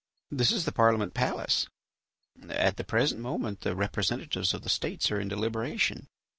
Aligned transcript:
This 0.31 0.51
is 0.51 0.65
the 0.65 0.71
Parliament 0.71 1.13
palace. 1.13 1.67
At 2.49 2.77
the 2.77 2.83
present 2.83 3.21
moment 3.21 3.61
the 3.61 3.75
representatives 3.75 4.51
of 4.51 4.63
the 4.63 4.67
States 4.69 5.11
are 5.11 5.19
in 5.19 5.27
deliberation. 5.27 6.07